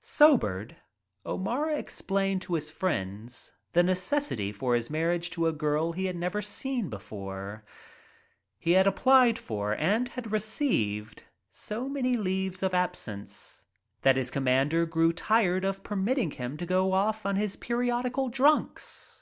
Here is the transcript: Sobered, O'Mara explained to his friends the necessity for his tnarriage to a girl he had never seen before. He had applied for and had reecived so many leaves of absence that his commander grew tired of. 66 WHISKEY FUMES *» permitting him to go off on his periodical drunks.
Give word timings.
Sobered, 0.00 0.74
O'Mara 1.24 1.76
explained 1.78 2.42
to 2.42 2.54
his 2.54 2.72
friends 2.72 3.52
the 3.72 3.84
necessity 3.84 4.50
for 4.50 4.74
his 4.74 4.88
tnarriage 4.88 5.30
to 5.30 5.46
a 5.46 5.52
girl 5.52 5.92
he 5.92 6.06
had 6.06 6.16
never 6.16 6.42
seen 6.42 6.88
before. 6.90 7.64
He 8.58 8.72
had 8.72 8.88
applied 8.88 9.38
for 9.38 9.74
and 9.76 10.08
had 10.08 10.24
reecived 10.24 11.20
so 11.52 11.88
many 11.88 12.16
leaves 12.16 12.64
of 12.64 12.74
absence 12.74 13.64
that 14.02 14.16
his 14.16 14.28
commander 14.32 14.86
grew 14.86 15.12
tired 15.12 15.62
of. 15.64 15.76
66 15.76 15.82
WHISKEY 15.82 15.88
FUMES 15.88 16.04
*» 16.04 16.04
permitting 16.04 16.30
him 16.32 16.56
to 16.56 16.66
go 16.66 16.90
off 16.92 17.24
on 17.24 17.36
his 17.36 17.54
periodical 17.54 18.28
drunks. 18.28 19.20